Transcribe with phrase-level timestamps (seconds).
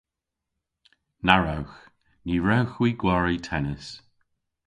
[1.25, 1.75] Na wrewgh.
[2.25, 3.85] Ny wrewgh hwi gwari tennis.